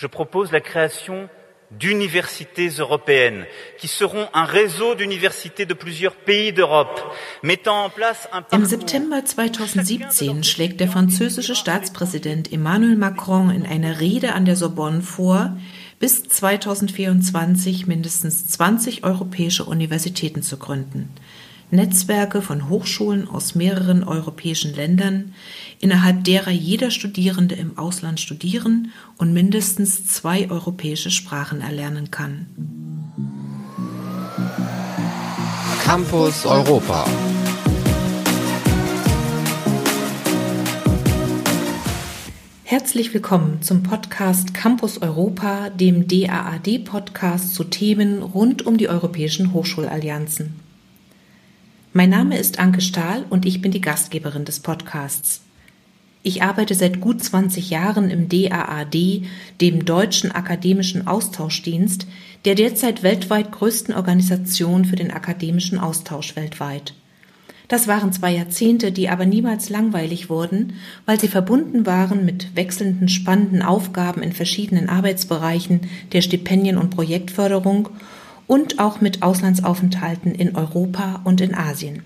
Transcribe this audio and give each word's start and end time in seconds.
Je 0.00 0.06
propose 0.06 0.50
la 0.50 0.62
création 0.62 1.28
d'universités 1.78 2.68
européennes 2.68 3.44
qui 3.76 3.86
seront 3.86 4.28
un 4.32 4.46
réseau 4.46 4.94
d'universités 4.94 5.66
de 5.66 5.74
plusieurs 5.74 6.14
pays 6.14 6.54
d'Europe, 6.54 7.02
mettant 7.42 7.84
en 7.84 7.90
place 7.90 8.26
un 8.32 8.42
Im 8.50 8.64
September 8.64 9.20
2017 9.20 10.42
schlägt 10.42 10.80
der 10.80 10.88
französische 10.88 11.54
Staatspräsident 11.54 12.50
Emmanuel 12.50 12.96
Macron 12.96 13.50
in 13.50 13.66
einer 13.66 14.00
Rede 14.00 14.32
an 14.32 14.46
der 14.46 14.56
Sorbonne 14.56 15.02
vor, 15.02 15.54
bis 15.98 16.22
2024 16.22 17.86
mindestens 17.86 18.46
20 18.46 19.04
europäische 19.04 19.66
Universitäten 19.66 20.40
zu 20.40 20.56
gründen. 20.56 21.14
Netzwerke 21.72 22.42
von 22.42 22.68
Hochschulen 22.68 23.28
aus 23.28 23.54
mehreren 23.54 24.02
europäischen 24.02 24.74
Ländern, 24.74 25.34
innerhalb 25.78 26.24
derer 26.24 26.50
jeder 26.50 26.90
Studierende 26.90 27.54
im 27.54 27.78
Ausland 27.78 28.18
studieren 28.18 28.90
und 29.18 29.32
mindestens 29.32 30.06
zwei 30.06 30.50
europäische 30.50 31.10
Sprachen 31.10 31.60
erlernen 31.60 32.10
kann. 32.10 32.46
Campus 35.84 36.44
Europa. 36.44 37.06
Herzlich 42.64 43.12
willkommen 43.12 43.62
zum 43.62 43.82
Podcast 43.82 44.54
Campus 44.54 45.02
Europa, 45.02 45.70
dem 45.70 46.06
DAAD-Podcast 46.06 47.54
zu 47.54 47.64
Themen 47.64 48.22
rund 48.22 48.64
um 48.64 48.76
die 48.76 48.88
europäischen 48.88 49.52
Hochschulallianzen. 49.52 50.59
Mein 51.92 52.10
Name 52.10 52.38
ist 52.38 52.60
Anke 52.60 52.82
Stahl 52.82 53.24
und 53.30 53.44
ich 53.44 53.62
bin 53.62 53.72
die 53.72 53.80
Gastgeberin 53.80 54.44
des 54.44 54.60
Podcasts. 54.60 55.40
Ich 56.22 56.40
arbeite 56.40 56.76
seit 56.76 57.00
gut 57.00 57.20
20 57.20 57.68
Jahren 57.68 58.10
im 58.10 58.28
DAAD, 58.28 59.24
dem 59.60 59.84
Deutschen 59.84 60.30
Akademischen 60.30 61.08
Austauschdienst, 61.08 62.06
der 62.44 62.54
derzeit 62.54 63.02
weltweit 63.02 63.50
größten 63.50 63.92
Organisation 63.92 64.84
für 64.84 64.94
den 64.94 65.10
akademischen 65.10 65.80
Austausch 65.80 66.36
weltweit. 66.36 66.94
Das 67.66 67.88
waren 67.88 68.12
zwei 68.12 68.34
Jahrzehnte, 68.36 68.92
die 68.92 69.08
aber 69.08 69.26
niemals 69.26 69.68
langweilig 69.68 70.30
wurden, 70.30 70.74
weil 71.06 71.18
sie 71.18 71.26
verbunden 71.26 71.86
waren 71.86 72.24
mit 72.24 72.54
wechselnden 72.54 73.08
spannenden 73.08 73.62
Aufgaben 73.62 74.22
in 74.22 74.32
verschiedenen 74.32 74.88
Arbeitsbereichen 74.88 75.80
der 76.12 76.20
Stipendien- 76.20 76.78
und 76.78 76.90
Projektförderung 76.90 77.88
und 78.50 78.80
auch 78.80 79.00
mit 79.00 79.22
Auslandsaufenthalten 79.22 80.34
in 80.34 80.56
Europa 80.56 81.20
und 81.22 81.40
in 81.40 81.54
Asien. 81.54 82.02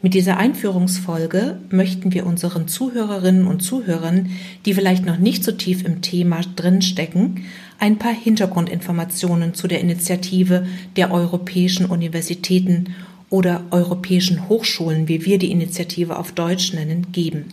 Mit 0.00 0.14
dieser 0.14 0.38
Einführungsfolge 0.38 1.58
möchten 1.68 2.14
wir 2.14 2.24
unseren 2.24 2.68
Zuhörerinnen 2.68 3.46
und 3.46 3.60
Zuhörern, 3.60 4.30
die 4.64 4.72
vielleicht 4.72 5.04
noch 5.04 5.18
nicht 5.18 5.44
so 5.44 5.52
tief 5.52 5.84
im 5.84 6.00
Thema 6.00 6.40
drinstecken, 6.56 7.44
ein 7.78 7.98
paar 7.98 8.14
Hintergrundinformationen 8.14 9.52
zu 9.52 9.68
der 9.68 9.80
Initiative 9.80 10.66
der 10.96 11.12
europäischen 11.12 11.84
Universitäten 11.84 12.94
oder 13.28 13.64
europäischen 13.72 14.48
Hochschulen, 14.48 15.06
wie 15.06 15.26
wir 15.26 15.36
die 15.36 15.50
Initiative 15.50 16.18
auf 16.18 16.32
Deutsch 16.32 16.72
nennen, 16.72 17.08
geben. 17.12 17.52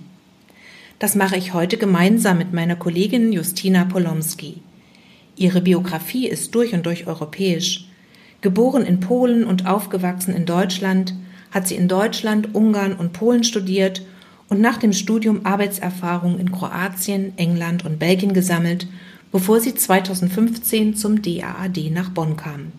Das 0.99 1.15
mache 1.15 1.35
ich 1.35 1.53
heute 1.53 1.75
gemeinsam 1.75 2.37
mit 2.37 2.53
meiner 2.53 2.77
Kollegin 2.77 3.33
Justina 3.33 3.83
Polomski. 3.83 4.61
Ihre 5.37 5.61
Biografie 5.61 6.27
ist 6.27 6.53
durch 6.55 6.73
und 6.73 6.85
durch 6.85 7.07
europäisch. 7.07 7.87
Geboren 8.41 8.83
in 8.83 8.99
Polen 8.99 9.45
und 9.45 9.67
aufgewachsen 9.67 10.35
in 10.35 10.45
Deutschland, 10.45 11.13
hat 11.51 11.67
sie 11.67 11.75
in 11.75 11.87
Deutschland, 11.87 12.53
Ungarn 12.53 12.93
und 12.93 13.13
Polen 13.13 13.43
studiert 13.43 14.01
und 14.49 14.61
nach 14.61 14.77
dem 14.77 14.93
Studium 14.93 15.45
Arbeitserfahrung 15.45 16.39
in 16.39 16.51
Kroatien, 16.51 17.33
England 17.37 17.85
und 17.85 17.99
Belgien 17.99 18.33
gesammelt, 18.33 18.87
bevor 19.31 19.59
sie 19.59 19.75
2015 19.75 20.95
zum 20.95 21.21
DAAD 21.21 21.91
nach 21.91 22.09
Bonn 22.09 22.35
kam. 22.35 22.71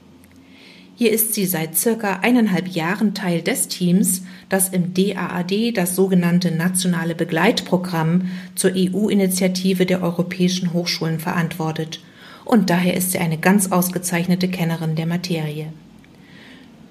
Hier 0.96 1.12
ist 1.12 1.34
sie 1.34 1.46
seit 1.46 1.76
circa 1.76 2.20
eineinhalb 2.22 2.66
Jahren 2.66 3.14
Teil 3.14 3.40
des 3.40 3.68
Teams, 3.68 4.22
das 4.48 4.70
im 4.70 4.94
DAAD 4.94 5.76
das 5.76 5.94
sogenannte 5.94 6.50
nationale 6.50 7.14
Begleitprogramm 7.14 8.30
zur 8.56 8.72
EU-Initiative 8.74 9.86
der 9.86 10.02
europäischen 10.02 10.72
Hochschulen 10.72 11.20
verantwortet. 11.20 12.00
Und 12.48 12.70
daher 12.70 12.96
ist 12.96 13.12
sie 13.12 13.18
eine 13.18 13.36
ganz 13.36 13.72
ausgezeichnete 13.72 14.48
Kennerin 14.48 14.96
der 14.96 15.04
Materie. 15.04 15.70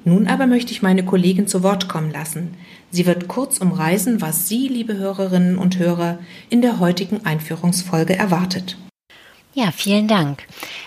Nun 0.06 0.28
aber 0.28 0.46
möchte 0.46 0.72
ich 0.72 0.84
meine 0.84 1.04
Kollegin 1.04 1.48
zu 1.48 1.64
Wort 1.64 1.90
kommen 1.90 2.12
lassen. 2.12 2.54
Sie 2.92 3.08
wird 3.08 3.28
kurz 3.28 3.58
umreißen, 3.58 4.22
was 4.22 4.48
Sie, 4.48 4.68
liebe 4.68 4.96
Hörerinnen 4.98 5.58
und 5.58 5.80
Hörer, 5.80 6.20
in 6.52 6.62
der 6.62 6.80
heutigen 6.80 7.26
Einführungsfolge 7.26 8.16
erwartet. 8.16 8.78
Ja, 9.60 9.72
vielen 9.72 10.08
Dank. 10.08 10.44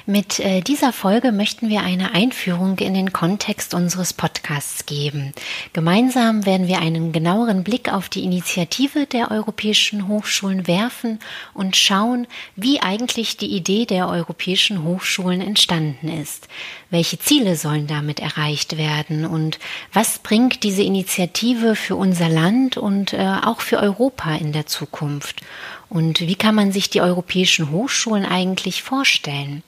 Mit 0.07 0.39
äh, 0.39 0.61
dieser 0.61 0.93
Folge 0.93 1.33
möchten 1.33 1.69
wir 1.69 1.81
eine 1.81 2.15
Einführung 2.15 2.79
in 2.79 2.95
den 2.95 3.13
Kontext 3.13 3.75
unseres 3.75 4.13
Podcasts 4.13 4.87
geben. 4.87 5.33
Gemeinsam 5.73 6.47
werden 6.47 6.69
wir 6.69 6.79
einen 6.79 7.11
genaueren 7.11 7.65
Blick 7.65 7.93
auf 7.93 8.09
die 8.09 8.23
Initiative 8.23 9.07
der 9.07 9.33
europäischen 9.33 10.07
Hochschulen 10.07 10.69
werfen 10.69 11.19
und 11.53 11.75
schauen, 11.75 12.29
wie 12.55 12.81
eigentlich 12.81 13.37
die 13.37 13.51
Idee 13.51 13.87
der 13.87 14.09
europäischen 14.09 14.85
Hochschulen 14.85 15.41
entstanden 15.41 16.07
ist. 16.07 16.47
Welche 16.91 17.21
Ziele 17.21 17.55
sollen 17.55 17.87
damit 17.87 18.19
erreicht 18.19 18.77
werden 18.77 19.25
und 19.25 19.61
was 19.93 20.19
bringt 20.19 20.65
diese 20.65 20.83
Initiative 20.83 21.77
für 21.77 21.95
unser 21.95 22.29
Land 22.29 22.77
und 22.77 23.13
äh, 23.13 23.37
auch 23.45 23.61
für 23.61 23.79
Europa 23.79 24.35
in 24.35 24.53
der 24.53 24.67
Zukunft? 24.67 25.41
Und 25.89 26.21
wie 26.21 26.35
kann 26.35 26.57
man 26.57 26.73
sich 26.73 26.91
die 26.91 27.01
europäischen 27.01 27.71
Hochschulen 27.71 28.25
eigentlich 28.25 28.83
vorstellen? 28.83 29.63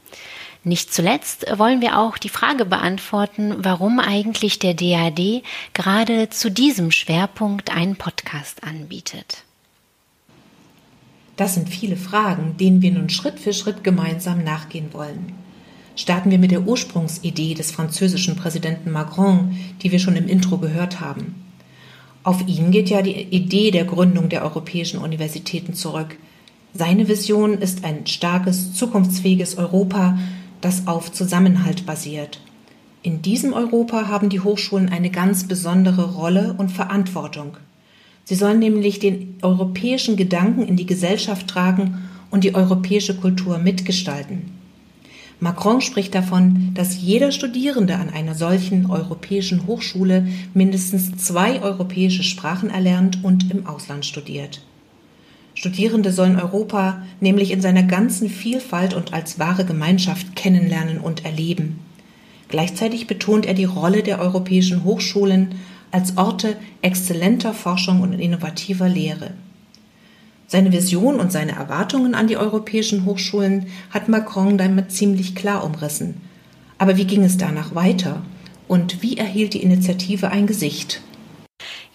Nicht 0.65 0.93
zuletzt 0.93 1.47
wollen 1.59 1.81
wir 1.81 1.99
auch 1.99 2.19
die 2.19 2.29
Frage 2.29 2.65
beantworten, 2.65 3.55
warum 3.59 4.01
eigentlich 4.01 4.59
der 4.59 4.75
DAD 4.75 5.43
gerade 5.75 6.29
zu 6.29 6.51
diesem 6.51 6.91
Schwerpunkt 6.91 7.75
einen 7.75 7.97
Podcast 7.97 8.65
anbietet. 8.65 9.45
Das 11.37 11.55
sind 11.55 11.69
viele 11.69 11.97
Fragen, 11.97 12.57
denen 12.59 12.83
wir 12.83 12.93
nun 12.93 13.11
Schritt 13.11 13.41
für 13.41 13.53
Schritt 13.53 13.83
gemeinsam 13.83 14.45
nachgehen 14.45 14.93
wollen. 14.93 15.35
Starten 15.95 16.31
wir 16.31 16.39
mit 16.39 16.51
der 16.51 16.67
Ursprungsidee 16.67 17.55
des 17.55 17.71
französischen 17.71 18.37
Präsidenten 18.37 18.91
Macron, 18.91 19.57
die 19.83 19.93
wir 19.93 19.99
schon 19.99 20.17
im 20.17 20.27
Intro 20.27 20.59
gehört 20.59 21.01
haben. 21.01 21.35
Auf 22.25 22.47
ihn 22.47 22.71
geht 22.71 22.89
ja 22.89 23.03
die 23.03 23.21
Idee 23.21 23.71
der 23.71 23.85
Gründung 23.85 24.29
der 24.29 24.43
europäischen 24.43 24.99
Universitäten 24.99 25.75
zurück. 25.75 26.17
Seine 26.73 27.09
Vision 27.09 27.59
ist 27.59 27.85
ein 27.85 28.07
starkes, 28.07 28.73
zukunftsfähiges 28.73 29.59
Europa, 29.59 30.19
das 30.61 30.87
auf 30.87 31.13
Zusammenhalt 31.13 31.85
basiert. 31.85 32.41
In 33.03 33.21
diesem 33.21 33.53
Europa 33.53 34.07
haben 34.07 34.29
die 34.29 34.41
Hochschulen 34.41 34.89
eine 34.89 35.11
ganz 35.11 35.49
besondere 35.49 36.15
Rolle 36.15 36.55
und 36.57 36.71
Verantwortung. 36.71 37.57
Sie 38.25 38.37
sollen 38.37 38.61
nämlich 38.61 39.01
den 39.01 39.37
europäischen 39.43 40.17
Gedanken 40.17 40.63
in 40.63 40.77
die 40.77 40.87
Gesellschaft 40.87 41.49
tragen 41.49 42.09
und 42.31 42.45
die 42.45 42.55
europäische 42.55 43.17
Kultur 43.17 43.59
mitgestalten. 43.59 44.52
Macron 45.43 45.81
spricht 45.81 46.15
davon, 46.15 46.71
dass 46.73 47.03
jeder 47.03 47.33
Studierende 47.33 47.97
an 47.97 48.11
einer 48.11 48.37
solchen 48.37 48.89
europäischen 48.89 49.67
Hochschule 49.67 50.29
mindestens 50.55 51.17
zwei 51.17 51.61
europäische 51.61 52.23
Sprachen 52.23 52.71
erlernt 52.71 53.25
und 53.25 53.51
im 53.51 53.67
Ausland 53.67 54.07
studiert. 54.07 54.63
Studierende 55.55 56.13
sollen 56.13 56.39
Europa 56.39 57.03
nämlich 57.19 57.51
in 57.51 57.61
seiner 57.61 57.83
ganzen 57.83 58.31
Vielfalt 58.31 58.95
und 58.95 59.13
als 59.13 59.41
wahre 59.41 59.65
Gemeinschaft 59.65 60.37
kennenlernen 60.37 60.99
und 60.99 61.25
erleben. 61.25 61.81
Gleichzeitig 62.47 63.09
betont 63.09 63.45
er 63.45 63.55
die 63.55 63.65
Rolle 63.65 64.05
der 64.05 64.21
europäischen 64.21 64.85
Hochschulen 64.85 65.57
als 65.91 66.19
Orte 66.19 66.57
exzellenter 66.83 67.53
Forschung 67.53 68.01
und 68.01 68.13
innovativer 68.13 68.89
Lehre. 68.89 69.33
Seine 70.53 70.71
Vision 70.71 71.19
und 71.19 71.33
seine 71.33 71.53
Erwartungen 71.53 72.15
an 72.15 72.27
die 72.27 72.37
europäischen 72.37 73.07
Hochschulen 73.07 73.69
hat 73.89 74.11
Macron 74.11 74.59
damit 74.59 74.93
ziemlich 74.93 75.35
klar 75.35 75.65
umrissen. 75.65 76.21
Aber 76.77 76.99
wie 76.99 77.07
ging 77.07 77.25
es 77.25 77.39
danach 77.39 77.75
weiter? 77.75 78.21
Und 78.69 79.01
wie 79.01 79.17
erhielt 79.17 79.55
die 79.55 79.63
Initiative 79.63 80.29
ein 80.29 80.47
Gesicht? 80.47 81.01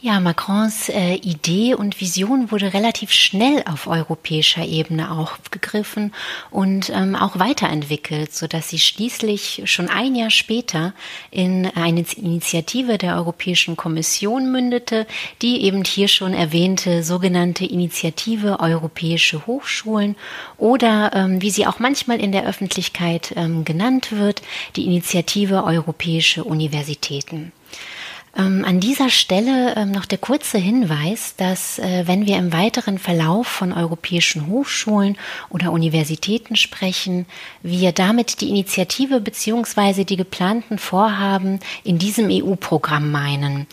Ja, 0.07 0.21
Macrons 0.21 0.87
äh, 0.87 1.15
Idee 1.15 1.73
und 1.73 1.99
Vision 1.99 2.49
wurde 2.49 2.73
relativ 2.73 3.11
schnell 3.11 3.61
auf 3.69 3.87
europäischer 3.87 4.63
Ebene 4.63 5.11
aufgegriffen 5.11 6.13
und 6.49 6.89
ähm, 6.91 7.13
auch 7.13 7.39
weiterentwickelt, 7.39 8.33
so 8.33 8.47
dass 8.47 8.69
sie 8.69 8.79
schließlich 8.79 9.63
schon 9.65 9.89
ein 9.89 10.15
Jahr 10.15 10.29
später 10.29 10.93
in 11.29 11.69
eine 11.75 12.05
Initiative 12.15 12.97
der 12.97 13.17
Europäischen 13.17 13.75
Kommission 13.75 14.49
mündete, 14.49 15.07
die 15.41 15.63
eben 15.63 15.83
hier 15.83 16.07
schon 16.07 16.33
erwähnte 16.33 17.03
sogenannte 17.03 17.65
Initiative 17.65 18.61
Europäische 18.61 19.45
Hochschulen 19.45 20.15
oder 20.57 21.11
ähm, 21.15 21.41
wie 21.41 21.49
sie 21.49 21.67
auch 21.67 21.79
manchmal 21.79 22.21
in 22.21 22.31
der 22.31 22.47
Öffentlichkeit 22.47 23.33
ähm, 23.35 23.65
genannt 23.65 24.13
wird, 24.13 24.41
die 24.77 24.85
Initiative 24.85 25.65
Europäische 25.65 26.45
Universitäten. 26.45 27.51
Ähm, 28.37 28.63
an 28.65 28.79
dieser 28.79 29.09
Stelle 29.09 29.75
ähm, 29.75 29.91
noch 29.91 30.05
der 30.05 30.19
kurze 30.19 30.59
Hinweis, 30.59 31.35
dass 31.37 31.79
äh, 31.79 32.03
wenn 32.05 32.27
wir 32.27 32.37
im 32.37 32.53
weiteren 32.53 32.99
Verlauf 32.99 33.47
von 33.47 33.73
europäischen 33.73 34.47
Hochschulen 34.47 35.17
oder 35.49 35.71
Universitäten 35.71 36.55
sprechen, 36.55 37.25
wir 37.63 37.91
damit 37.93 38.41
die 38.41 38.49
Initiative 38.49 39.21
beziehungsweise 39.21 40.05
die 40.05 40.17
geplanten 40.17 40.77
Vorhaben 40.77 41.59
in 41.83 41.97
diesem 41.97 42.29
EU-Programm 42.29 43.11
meinen. 43.11 43.65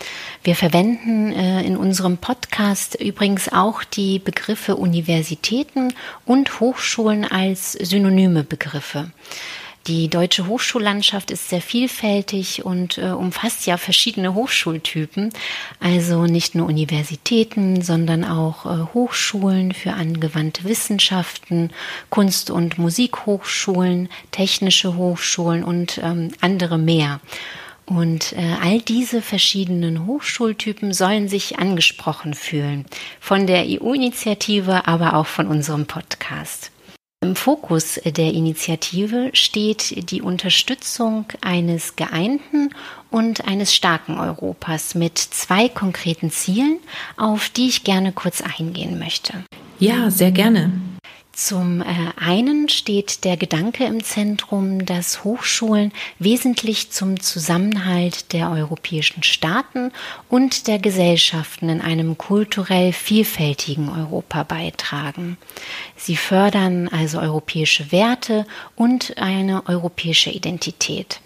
Wir 0.43 0.57
verwenden 0.57 1.33
äh, 1.33 1.63
in 1.63 1.77
unserem 1.77 2.17
Podcast 2.17 2.95
übrigens 2.95 3.53
auch 3.53 3.85
die 3.85 4.19
Begriffe 4.19 4.77
Universitäten 4.77 5.93
und 6.25 6.61
Hochschulen 6.61 7.25
als 7.25 7.73
synonyme 7.73 8.45
Begriffe. 8.45 9.11
Die 9.87 10.09
deutsche 10.09 10.47
Hochschullandschaft 10.47 11.31
ist 11.31 11.51
sehr 11.51 11.61
vielfältig 11.61 12.65
und 12.65 12.97
äh, 12.97 13.09
umfasst 13.09 13.67
ja 13.67 13.77
verschiedene 13.77 14.33
Hochschultypen, 14.33 15.31
also 15.79 16.25
nicht 16.25 16.55
nur 16.55 16.69
Universitäten, 16.69 17.83
sondern 17.83 18.25
auch 18.25 18.65
äh, 18.65 18.95
Hochschulen 18.95 19.73
für 19.73 19.93
angewandte 19.93 20.65
Wissenschaften, 20.65 21.71
Kunst- 22.09 22.51
und 22.51 22.79
Musikhochschulen, 22.79 24.09
technische 24.31 24.97
Hochschulen 24.97 25.63
und 25.63 26.01
ähm, 26.03 26.31
andere 26.41 26.79
mehr. 26.79 27.21
Und 27.85 28.33
äh, 28.33 28.57
all 28.63 28.81
diese 28.81 29.21
verschiedenen 29.21 30.07
Hochschultypen 30.07 30.95
sollen 30.95 31.29
sich 31.29 31.59
angesprochen 31.59 32.33
fühlen, 32.33 32.87
von 33.21 33.47
der 33.47 33.67
EU-Initiative, 33.67 34.87
aber 34.87 35.15
auch 35.15 35.27
von 35.27 35.47
unserem 35.47 35.85
Podcast. 35.85 36.71
Im 37.25 37.37
Fokus 37.37 37.99
der 38.05 38.35
Initiative 38.35 39.31
steht 39.33 40.11
die 40.11 40.21
Unterstützung 40.21 41.25
eines 41.41 41.97
geeinten 41.97 42.69
und 43.11 43.49
eines 43.49 43.75
starken 43.75 44.19
Europas 44.19 44.95
mit 44.95 45.17
zwei 45.17 45.71
konkreten 45.71 46.31
Zielen, 46.31 46.81
auf 47.17 47.49
die 47.49 47.69
ich 47.69 47.83
gerne 47.83 48.13
kurz 48.13 48.43
eingehen 48.43 48.99
möchte. 48.99 49.33
Ja, 49.79 50.11
sehr 50.11 50.33
gerne. 50.33 50.71
Zum 51.35 51.81
äh, 51.81 51.85
einen 52.17 52.69
steht 52.69 53.25
der 53.25 53.37
Gedanke 53.37 53.85
im 53.85 54.05
Zentrum, 54.05 54.87
dass 54.87 55.25
Hochschulen 55.25 55.93
wesentlich 56.21 56.93
zum 56.93 57.19
Zusammenhalt 57.19 58.33
der 58.33 58.51
europäischen 58.53 59.25
Staaten 59.25 59.91
und 60.29 60.69
der 60.69 60.79
Gesellschaften 60.79 61.69
in 61.69 61.81
einem 61.81 62.17
kulturell 62.19 62.93
vielfältigen 62.93 63.89
Europa 63.89 64.45
beitragen. 64.45 65.37
Sie 65.97 66.17
fördern 66.17 66.87
also 66.87 67.19
europäische 67.19 67.91
Werte 67.91 68.47
und 68.77 69.19
eine 69.19 69.67
europäische 69.67 70.31
Identität. 70.31 71.21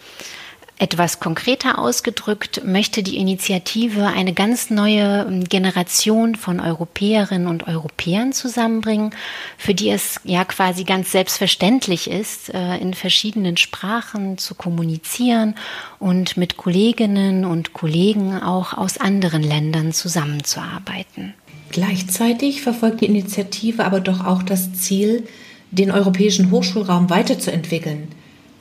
Etwas 0.80 1.18
konkreter 1.18 1.78
ausgedrückt 1.78 2.62
möchte 2.64 3.02
die 3.02 3.16
Initiative 3.16 4.06
eine 4.06 4.32
ganz 4.32 4.70
neue 4.70 5.26
ähm, 5.28 5.42
Generation 5.44 6.36
von 6.36 6.60
Europäerinnen 6.60 7.48
und 7.48 7.66
Europäern 7.66 8.32
zusammenbringen, 8.32 9.10
für 9.56 9.74
die 9.74 9.90
es 9.90 10.20
ja 10.22 10.44
quasi 10.44 10.84
ganz 10.84 11.10
selbstverständlich 11.10 12.08
ist, 12.08 12.54
äh, 12.54 12.76
in 12.76 12.94
verschiedenen 12.94 13.56
Sprachen 13.56 14.38
zu 14.38 14.54
kommunizieren 14.54 15.56
und 15.98 16.36
mit 16.36 16.56
Kolleginnen 16.56 17.44
und 17.44 17.72
Kollegen 17.72 18.40
auch 18.40 18.72
aus 18.72 18.98
anderen 18.98 19.42
Ländern 19.42 19.92
zusammenzuarbeiten. 19.92 21.34
Gleichzeitig 21.70 22.62
verfolgt 22.62 23.00
die 23.00 23.06
Initiative 23.06 23.84
aber 23.84 23.98
doch 23.98 24.24
auch 24.24 24.44
das 24.44 24.72
Ziel, 24.74 25.26
den 25.72 25.90
europäischen 25.90 26.52
Hochschulraum 26.52 27.10
weiterzuentwickeln. 27.10 28.08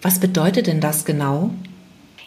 Was 0.01 0.19
bedeutet 0.19 0.65
denn 0.65 0.81
das 0.81 1.05
genau? 1.05 1.51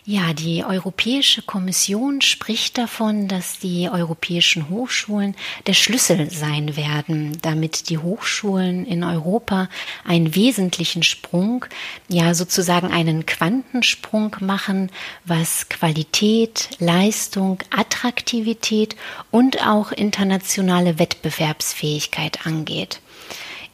Ja, 0.07 0.33
die 0.33 0.65
Europäische 0.65 1.43
Kommission 1.43 2.23
spricht 2.23 2.79
davon, 2.79 3.29
dass 3.29 3.59
die 3.59 3.91
europäischen 3.91 4.71
Hochschulen 4.71 5.37
der 5.67 5.75
Schlüssel 5.75 6.31
sein 6.31 6.75
werden, 6.75 7.37
damit 7.43 7.91
die 7.91 7.99
Hochschulen 7.99 8.87
in 8.87 9.05
Europa 9.05 9.69
einen 10.03 10.35
wesentlichen 10.35 11.03
Sprung, 11.03 11.67
ja 12.09 12.33
sozusagen 12.33 12.91
einen 12.91 13.27
Quantensprung 13.27 14.37
machen, 14.41 14.91
was 15.27 15.69
Qualität, 15.69 16.71
Leistung, 16.79 17.59
Attraktivität 17.69 18.97
und 19.31 19.67
auch 19.67 19.93
internationale 19.93 20.99
Wettbewerbsfähigkeit 20.99 22.47
angeht. 22.47 23.01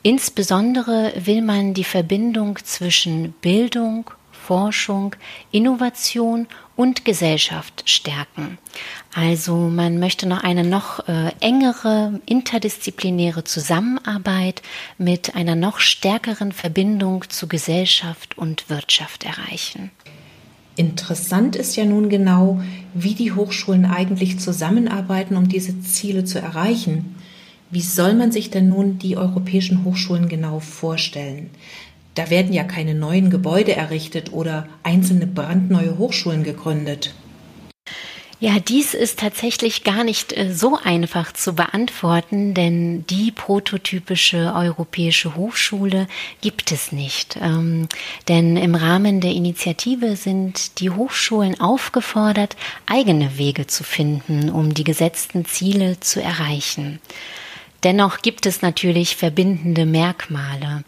Insbesondere 0.03 1.13
will 1.17 1.43
man 1.43 1.73
die 1.73 1.85
Verbindung 1.85 2.59
zwischen 2.65 3.33
Bildung, 3.43 4.11
Forschung, 4.47 5.17
Innovation 5.51 6.47
und 6.77 7.05
Gesellschaft 7.05 7.83
stärken. 7.85 8.59
Also 9.13 9.57
man 9.57 9.99
möchte 9.99 10.29
noch 10.29 10.45
eine 10.45 10.63
noch 10.63 11.09
äh, 11.09 11.33
engere 11.41 12.21
interdisziplinäre 12.27 13.43
Zusammenarbeit 13.43 14.63
mit 14.99 15.35
einer 15.35 15.57
noch 15.57 15.81
stärkeren 15.81 16.53
Verbindung 16.53 17.25
zu 17.29 17.49
Gesellschaft 17.49 18.39
und 18.39 18.71
Wirtschaft 18.71 19.25
erreichen. 19.25 19.91
Interessant 20.77 21.57
ist 21.57 21.75
ja 21.75 21.85
nun 21.85 22.09
genau, 22.09 22.61
wie 22.95 23.15
die 23.15 23.33
Hochschulen 23.33 23.85
eigentlich 23.85 24.39
zusammenarbeiten, 24.39 25.37
um 25.37 25.49
diese 25.49 25.81
Ziele 25.81 26.25
zu 26.25 26.39
erreichen. 26.39 27.17
Wie 27.71 27.81
soll 27.81 28.15
man 28.15 28.31
sich 28.31 28.51
denn 28.51 28.69
nun 28.69 29.01
die 29.01 29.17
europäischen 29.17 29.85
Hochschulen 29.85 30.29
genau 30.29 30.61
vorstellen? 30.61 31.51
Da 32.17 32.31
werden 32.31 32.53
ja 32.53 32.65
keine 32.65 32.95
neuen 32.95 33.31
Gebäude 33.31 33.77
errichtet 33.77 34.33
oder 34.33 34.67
einzelne 34.83 35.27
brandneue 35.27 35.99
Hochschulen 35.99 36.43
gegründet. 36.43 37.15
Ja, 38.39 38.59
dies 38.59 38.93
ist 38.93 39.19
tatsächlich 39.19 39.83
gar 39.83 40.05
nicht 40.05 40.37
äh, 40.37 40.53
so 40.53 40.79
einfach 40.83 41.33
zu 41.33 41.55
beantworten, 41.55 42.53
denn 42.53 43.07
die 43.07 43.33
prototypische 43.33 44.53
europäische 44.55 45.37
Hochschule 45.37 46.07
gibt 46.43 46.71
es 46.71 46.93
nicht. 46.93 47.39
Ähm, 47.41 47.89
denn 48.29 48.59
im 48.59 48.75
Rahmen 48.75 49.23
der 49.23 49.33
Initiative 49.33 50.17
sind 50.17 50.81
die 50.81 50.91
Hochschulen 50.91 51.61
aufgefordert, 51.61 52.57
eigene 52.85 53.39
Wege 53.39 53.67
zu 53.69 53.85
finden, 53.85 54.51
um 54.51 54.75
die 54.75 54.85
gesetzten 54.85 55.47
Ziele 55.47 55.99
zu 56.01 56.23
erreichen. 56.23 57.01
Dennoch 57.85 58.21
gibt 58.21 58.45
es 58.45 58.61
natürlich 58.61 59.17
verbindende 59.17 59.87
Merkmale. 59.87 60.85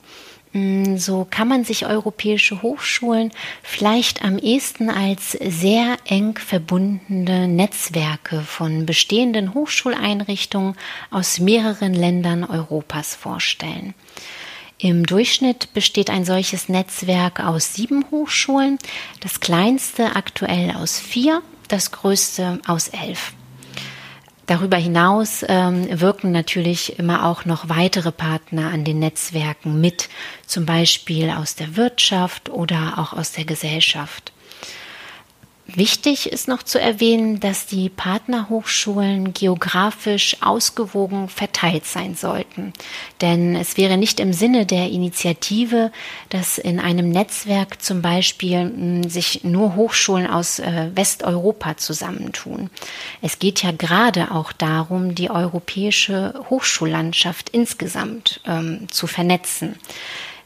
Mm, 0.52 0.96
so 0.96 1.26
kann 1.28 1.48
man 1.48 1.64
sich 1.64 1.86
europäische 1.86 2.62
Hochschulen 2.62 3.32
vielleicht 3.62 4.24
am 4.24 4.38
ehesten 4.38 4.88
als 4.88 5.32
sehr 5.32 5.96
eng 6.06 6.38
verbundene 6.38 7.48
Netzwerke 7.48 8.40
von 8.40 8.86
bestehenden 8.86 9.54
Hochschuleinrichtungen 9.54 10.74
aus 11.10 11.38
mehreren 11.38 11.92
Ländern 11.92 12.44
Europas 12.44 13.14
vorstellen. 13.14 13.94
Im 14.78 15.04
Durchschnitt 15.04 15.74
besteht 15.74 16.08
ein 16.08 16.24
solches 16.24 16.68
Netzwerk 16.68 17.40
aus 17.40 17.74
sieben 17.74 18.04
Hochschulen, 18.12 18.78
das 19.20 19.40
kleinste 19.40 20.14
aktuell 20.14 20.70
aus 20.76 21.00
vier, 21.00 21.42
das 21.66 21.90
größte 21.90 22.60
aus 22.64 22.88
elf. 22.88 23.32
Darüber 24.48 24.78
hinaus 24.78 25.44
ähm, 25.46 26.00
wirken 26.00 26.32
natürlich 26.32 26.98
immer 26.98 27.26
auch 27.26 27.44
noch 27.44 27.68
weitere 27.68 28.10
Partner 28.10 28.70
an 28.70 28.82
den 28.82 28.98
Netzwerken 28.98 29.78
mit, 29.78 30.08
zum 30.46 30.64
Beispiel 30.64 31.28
aus 31.28 31.54
der 31.54 31.76
Wirtschaft 31.76 32.48
oder 32.48 32.94
auch 32.96 33.12
aus 33.12 33.32
der 33.32 33.44
Gesellschaft. 33.44 34.32
Wichtig 35.74 36.32
ist 36.32 36.48
noch 36.48 36.62
zu 36.62 36.80
erwähnen, 36.80 37.40
dass 37.40 37.66
die 37.66 37.90
Partnerhochschulen 37.90 39.34
geografisch 39.34 40.38
ausgewogen 40.40 41.28
verteilt 41.28 41.84
sein 41.84 42.14
sollten. 42.14 42.72
Denn 43.20 43.54
es 43.54 43.76
wäre 43.76 43.98
nicht 43.98 44.18
im 44.18 44.32
Sinne 44.32 44.64
der 44.64 44.88
Initiative, 44.88 45.92
dass 46.30 46.56
in 46.56 46.80
einem 46.80 47.10
Netzwerk 47.10 47.82
zum 47.82 48.00
Beispiel 48.00 48.60
hm, 48.60 49.10
sich 49.10 49.44
nur 49.44 49.74
Hochschulen 49.74 50.26
aus 50.26 50.58
äh, 50.58 50.90
Westeuropa 50.94 51.76
zusammentun. 51.76 52.70
Es 53.20 53.38
geht 53.38 53.62
ja 53.62 53.70
gerade 53.70 54.30
auch 54.30 54.52
darum, 54.52 55.14
die 55.14 55.30
europäische 55.30 56.32
Hochschullandschaft 56.48 57.50
insgesamt 57.50 58.40
ähm, 58.46 58.86
zu 58.90 59.06
vernetzen. 59.06 59.78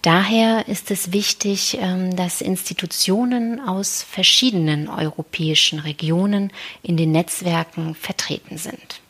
Daher 0.02 0.66
ist 0.66 0.90
es 0.90 1.12
wichtig, 1.12 1.78
ähm, 1.80 2.16
dass 2.16 2.40
Institutionen 2.40 3.60
aus 3.60 4.02
verschiedenen 4.02 4.88
europäischen 4.88 5.78
Regionen 5.78 6.50
in 6.82 6.96
den 6.96 7.12
Netzwerken 7.12 7.94
vertreten 7.94 8.58
sind. 8.58 9.00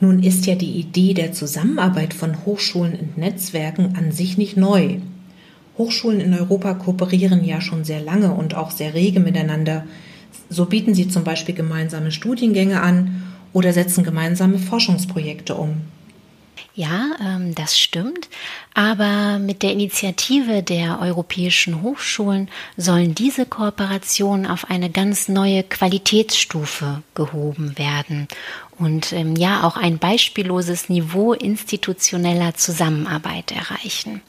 Nun 0.00 0.22
ist 0.22 0.46
ja 0.46 0.54
die 0.54 0.72
Idee 0.72 1.12
der 1.12 1.32
Zusammenarbeit 1.32 2.14
von 2.14 2.46
Hochschulen 2.46 2.98
und 2.98 3.18
Netzwerken 3.18 3.94
an 3.96 4.10
sich 4.10 4.38
nicht 4.38 4.56
neu. 4.56 5.00
Hochschulen 5.76 6.20
in 6.20 6.32
Europa 6.32 6.72
kooperieren 6.74 7.44
ja 7.44 7.60
schon 7.60 7.84
sehr 7.84 8.00
lange 8.00 8.32
und 8.32 8.54
auch 8.54 8.70
sehr 8.70 8.94
rege 8.94 9.20
miteinander. 9.20 9.84
So 10.48 10.64
bieten 10.64 10.94
sie 10.94 11.08
zum 11.08 11.24
Beispiel 11.24 11.54
gemeinsame 11.54 12.10
Studiengänge 12.10 12.80
an 12.80 13.22
oder 13.52 13.74
setzen 13.74 14.02
gemeinsame 14.02 14.58
Forschungsprojekte 14.58 15.54
um. 15.54 15.82
Ja, 16.76 17.12
ähm, 17.22 17.54
das 17.54 17.78
stimmt. 17.78 18.28
Aber 18.74 19.38
mit 19.38 19.62
der 19.62 19.72
Initiative 19.72 20.62
der 20.62 21.00
europäischen 21.00 21.80
Hochschulen 21.80 22.50
sollen 22.76 23.14
diese 23.14 23.46
Kooperationen 23.46 24.46
auf 24.46 24.68
eine 24.68 24.90
ganz 24.90 25.28
neue 25.28 25.62
Qualitätsstufe 25.62 27.02
gehoben 27.14 27.78
werden 27.78 28.28
und 28.78 29.14
ähm, 29.14 29.36
ja 29.36 29.62
auch 29.62 29.78
ein 29.78 29.96
beispielloses 29.96 30.90
Niveau 30.90 31.32
institutioneller 31.32 32.54
Zusammenarbeit 32.54 33.52
erreichen. 33.52 34.20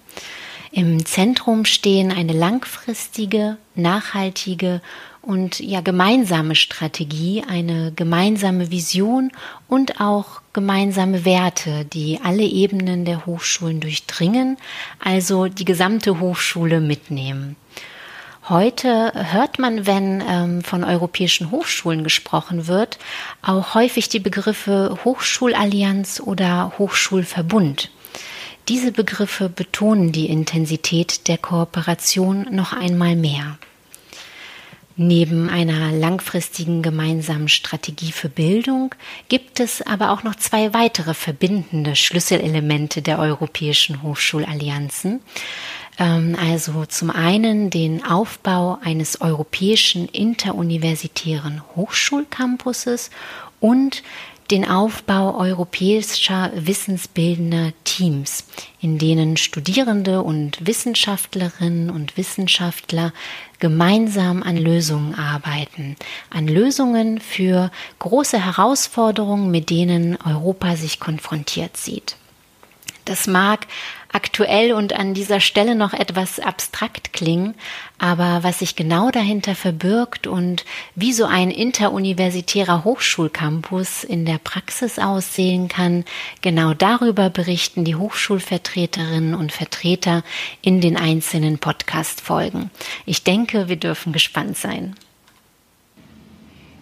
Im 0.72 1.06
Zentrum 1.06 1.66
stehen 1.66 2.14
eine 2.14 2.34
langfristige, 2.34 3.58
nachhaltige 3.76 4.82
und 5.28 5.60
ja 5.60 5.82
gemeinsame 5.82 6.56
Strategie, 6.56 7.44
eine 7.48 7.92
gemeinsame 7.94 8.72
Vision 8.72 9.32
und 9.68 10.00
auch 10.00 10.42
gemeinsame 10.54 11.26
Werte, 11.26 11.84
die 11.84 12.20
alle 12.24 12.44
Ebenen 12.44 13.04
der 13.04 13.26
Hochschulen 13.26 13.82
durchdringen, 13.82 14.58
also 15.04 15.48
die 15.48 15.66
gesamte 15.66 16.22
Hochschule 16.22 16.80
mitnehmen. 16.80 17.58
Heute 18.48 19.12
hört 19.14 19.60
man, 19.60 19.86
wenn 19.86 20.24
ähm, 20.26 20.62
von 20.64 20.86
europäischen 20.86 21.52
Hochschulen 21.52 22.06
gesprochen 22.06 22.68
wird, 22.68 22.98
auch 23.42 23.76
häufig 23.76 24.08
die 24.08 24.22
Begriffe 24.22 24.98
Hochschulallianz 25.04 26.22
oder 26.22 26.72
Hochschulverbund. 26.78 27.92
Diese 28.70 28.94
Begriffe 28.94 29.50
betonen 29.50 30.14
die 30.14 30.28
Intensität 30.30 31.28
der 31.28 31.38
Kooperation 31.38 32.48
noch 32.50 32.72
einmal 32.72 33.18
mehr. 33.18 33.58
Neben 35.00 35.48
einer 35.48 35.92
langfristigen 35.92 36.82
gemeinsamen 36.82 37.50
Strategie 37.50 38.12
für 38.12 38.30
Bildung 38.30 38.96
gibt 39.30 39.60
es 39.60 39.84
aber 39.84 40.10
auch 40.10 40.24
noch 40.24 40.34
zwei 40.34 40.74
weitere 40.74 41.14
verbindende 41.14 41.96
Schlüsselelemente 41.96 43.04
der 43.04 43.20
europäischen 43.20 44.02
Hochschulallianzen. 44.02 45.22
Ähm, 46.00 46.36
also 46.40 46.86
zum 46.86 47.12
einen 47.12 47.70
den 47.70 48.04
Aufbau 48.04 48.80
eines 48.84 49.22
europäischen 49.22 50.08
interuniversitären 50.08 51.62
Hochschulcampuses 51.76 53.12
und 53.60 54.02
den 54.52 54.68
Aufbau 54.68 55.38
europäischer 55.38 56.52
wissensbildender 56.56 57.74
Teams, 57.84 58.46
in 58.80 58.98
denen 58.98 59.38
Studierende 59.38 60.22
und 60.22 60.66
Wissenschaftlerinnen 60.66 61.90
und 61.90 62.18
Wissenschaftler 62.18 63.14
gemeinsam 63.60 64.44
an 64.44 64.58
Lösungen 64.58 65.16
arbeiten, 65.16 65.96
an 66.30 66.48
Lösungen 66.48 67.20
für 67.20 67.72
große 68.00 68.44
Herausforderungen, 68.44 69.52
mit 69.52 69.70
denen 69.70 70.18
Europa 70.22 70.76
sich 70.76 71.00
konfrontiert 71.00 71.76
sieht. 71.76 72.16
Das 73.06 73.26
mag 73.26 73.68
aktuell 74.12 74.74
und 74.74 74.94
an 74.94 75.14
dieser 75.14 75.40
Stelle 75.40 75.76
noch 75.76 75.94
etwas 75.94 76.40
abstrakt 76.40 77.14
klingen, 77.14 77.56
aber 77.98 78.44
was 78.44 78.60
sich 78.60 78.76
genau 78.76 79.12
dahinter 79.12 79.56
verbirgt 79.56 80.28
und 80.28 80.66
wie 80.96 81.14
so 81.14 81.26
ein 81.26 81.52
interuniversitärer 81.52 82.84
Hochschulcampus 82.84 84.04
in 84.04 84.26
der 84.26 84.38
Praxis 84.38 85.00
aussehen 85.00 85.68
kann, 85.68 86.06
genau 86.42 86.74
darüber 86.74 87.30
berichten 87.30 87.84
die 87.84 87.96
Hochschulvertreterinnen 87.96 89.36
und 89.36 89.52
Vertreter 89.52 90.24
in 90.62 90.82
den 90.82 90.98
einzelnen 90.98 91.58
Podcast-Folgen. 91.60 92.72
Ich 93.06 93.24
denke, 93.24 93.70
wir 93.70 93.78
dürfen 93.78 94.14
gespannt 94.14 94.58
sein. 94.58 94.96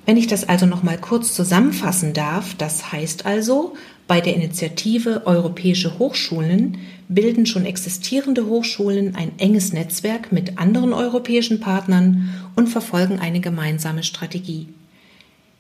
Wenn 0.06 0.18
ich 0.18 0.28
das 0.28 0.48
also 0.48 0.68
noch 0.68 0.84
mal 0.84 1.00
kurz 1.00 1.34
zusammenfassen 1.34 2.14
darf, 2.14 2.54
das 2.56 2.92
heißt 2.92 3.26
also, 3.26 3.76
bei 4.08 4.22
der 4.22 4.36
Initiative 4.36 5.24
Europäische 5.26 5.98
Hochschulen 5.98 6.78
bilden 7.08 7.46
schon 7.46 7.66
existierende 7.66 8.46
Hochschulen 8.46 9.16
ein 9.16 9.32
enges 9.40 9.74
Netzwerk 9.74 10.32
mit 10.32 10.60
anderen 10.60 10.94
europäischen 10.94 11.60
Partnern 11.60 12.30
und 12.56 12.68
verfolgen 12.68 13.20
eine 13.20 13.40
gemeinsame 13.40 14.04
Strategie. 14.04 14.68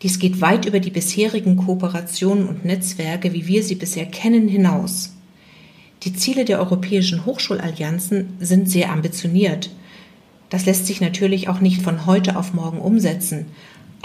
Dies 0.01 0.19
geht 0.19 0.41
weit 0.41 0.65
über 0.65 0.79
die 0.79 0.91
bisherigen 0.91 1.57
Kooperationen 1.57 2.47
und 2.47 2.65
Netzwerke, 2.65 3.33
wie 3.33 3.47
wir 3.47 3.63
sie 3.63 3.75
bisher 3.75 4.05
kennen, 4.05 4.47
hinaus. 4.47 5.13
Die 6.03 6.13
Ziele 6.13 6.45
der 6.45 6.59
europäischen 6.59 7.25
Hochschulallianzen 7.25 8.33
sind 8.39 8.69
sehr 8.69 8.91
ambitioniert. 8.91 9.71
Das 10.49 10.65
lässt 10.65 10.85
sich 10.85 11.01
natürlich 11.01 11.49
auch 11.49 11.61
nicht 11.61 11.81
von 11.81 12.05
heute 12.05 12.35
auf 12.35 12.53
morgen 12.53 12.79
umsetzen, 12.79 13.47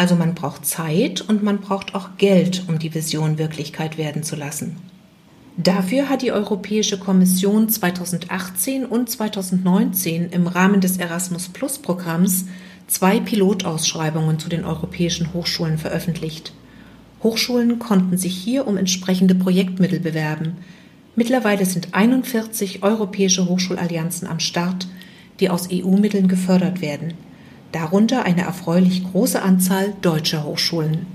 also 0.00 0.16
man 0.16 0.35
braucht 0.35 0.64
Zeit 0.64 1.21
und 1.21 1.42
man 1.42 1.59
braucht 1.59 1.95
auch 1.95 2.16
Geld, 2.16 2.64
um 2.69 2.78
die 2.78 2.95
Vision 2.95 3.37
Wirklichkeit 3.37 3.99
werden 3.99 4.23
zu 4.23 4.35
lassen. 4.35 4.76
Dafür 5.59 6.09
hat 6.09 6.23
die 6.23 6.33
Europäische 6.33 6.99
Kommission 6.99 7.69
2018 7.69 8.87
und 8.87 9.11
2019 9.11 10.30
im 10.30 10.47
Rahmen 10.47 10.80
des 10.80 10.97
Erasmus 10.97 11.50
Plus 11.50 11.76
Programms 11.76 12.47
zwei 12.87 13.21
Pilotausschreibungen 13.21 14.38
zu 14.38 14.49
den 14.49 14.64
europäischen 14.64 15.35
Hochschulen 15.35 15.76
veröffentlicht. 15.76 16.54
Hochschulen 17.23 17.78
konnten 17.78 18.16
sich 18.16 18.35
hier 18.35 18.66
um 18.66 18.78
entsprechende 18.78 19.35
Projektmittel 19.35 20.00
bewerben. 20.00 20.57
Mittlerweile 21.14 21.66
sind 21.66 21.92
41 21.92 22.83
europäische 22.83 23.47
Hochschulallianzen 23.47 24.26
am 24.26 24.40
Start, 24.40 24.88
die 25.40 25.50
aus 25.50 25.69
EU-Mitteln 25.71 26.26
gefördert 26.26 26.80
werden 26.80 27.12
darunter 27.72 28.24
eine 28.24 28.42
erfreulich 28.42 29.04
große 29.04 29.40
Anzahl 29.40 29.94
deutscher 30.00 30.44
Hochschulen. 30.44 31.06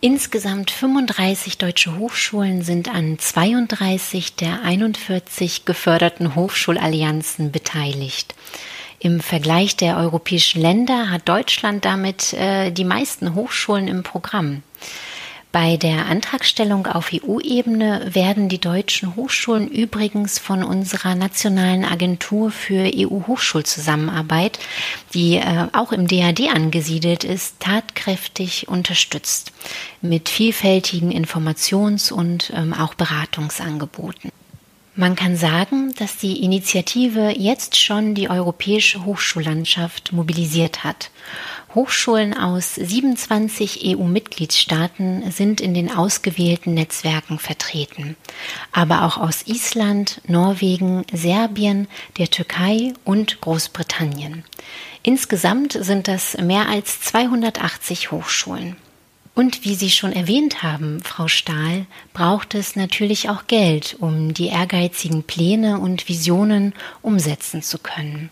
Insgesamt 0.00 0.72
35 0.72 1.58
deutsche 1.58 1.96
Hochschulen 1.96 2.62
sind 2.62 2.92
an 2.92 3.18
32 3.18 4.34
der 4.34 4.62
41 4.62 5.64
geförderten 5.64 6.34
Hochschulallianzen 6.34 7.52
beteiligt. 7.52 8.34
Im 8.98 9.20
Vergleich 9.20 9.76
der 9.76 9.96
europäischen 9.96 10.60
Länder 10.60 11.10
hat 11.10 11.28
Deutschland 11.28 11.84
damit 11.84 12.32
äh, 12.32 12.70
die 12.72 12.84
meisten 12.84 13.34
Hochschulen 13.34 13.88
im 13.88 14.02
Programm. 14.02 14.62
Bei 15.52 15.76
der 15.76 16.06
Antragstellung 16.06 16.86
auf 16.86 17.10
EU-Ebene 17.12 18.08
werden 18.14 18.48
die 18.48 18.58
deutschen 18.58 19.16
Hochschulen 19.16 19.68
übrigens 19.68 20.38
von 20.38 20.64
unserer 20.64 21.14
nationalen 21.14 21.84
Agentur 21.84 22.50
für 22.50 22.90
EU-Hochschulzusammenarbeit, 22.94 24.58
die 25.12 25.36
äh, 25.36 25.66
auch 25.74 25.92
im 25.92 26.08
DAD 26.08 26.48
angesiedelt 26.48 27.22
ist, 27.22 27.60
tatkräftig 27.60 28.68
unterstützt 28.68 29.52
mit 30.00 30.30
vielfältigen 30.30 31.12
Informations- 31.12 32.10
und 32.10 32.50
ähm, 32.56 32.72
auch 32.72 32.94
Beratungsangeboten. 32.94 34.32
Man 34.94 35.16
kann 35.16 35.36
sagen, 35.36 35.94
dass 35.98 36.18
die 36.18 36.42
Initiative 36.42 37.34
jetzt 37.36 37.80
schon 37.80 38.14
die 38.14 38.28
europäische 38.28 39.04
Hochschullandschaft 39.04 40.12
mobilisiert 40.12 40.84
hat 40.84 41.10
Hochschulen 41.74 42.36
aus 42.36 42.74
27 42.74 43.96
EU-Mitgliedstaaten 43.96 45.30
sind 45.30 45.60
in 45.60 45.72
den 45.72 45.90
ausgewählten 45.90 46.74
Netzwerken 46.74 47.38
vertreten, 47.38 48.16
aber 48.72 49.04
auch 49.04 49.16
aus 49.16 49.46
Island, 49.46 50.20
Norwegen, 50.26 51.04
Serbien, 51.12 51.88
der 52.18 52.28
Türkei 52.28 52.92
und 53.04 53.40
Großbritannien. 53.40 54.44
Insgesamt 55.02 55.72
sind 55.72 56.08
das 56.08 56.36
mehr 56.36 56.68
als 56.68 57.00
280 57.00 58.10
Hochschulen. 58.10 58.76
Und 59.34 59.64
wie 59.64 59.74
Sie 59.74 59.90
schon 59.90 60.12
erwähnt 60.12 60.62
haben, 60.62 61.00
Frau 61.02 61.26
Stahl, 61.26 61.86
braucht 62.12 62.54
es 62.54 62.76
natürlich 62.76 63.30
auch 63.30 63.46
Geld, 63.46 63.96
um 63.98 64.34
die 64.34 64.48
ehrgeizigen 64.48 65.22
Pläne 65.22 65.78
und 65.78 66.06
Visionen 66.08 66.74
umsetzen 67.00 67.62
zu 67.62 67.78
können. 67.78 68.28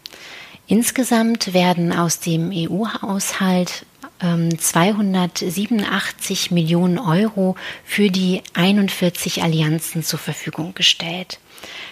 Insgesamt 0.67 1.55
werden 1.55 1.93
aus 1.93 2.21
dem 2.21 2.51
EU-Haushalt 2.53 3.87
287 4.21 6.51
ähm, 6.51 6.55
Millionen 6.55 6.99
Euro 6.99 7.57
für 7.85 8.11
die 8.11 8.43
41 8.53 9.43
Allianzen 9.43 10.05
zur 10.05 10.19
Verfügung 10.19 10.75
gestellt. 10.75 11.39